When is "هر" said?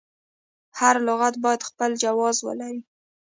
0.79-0.95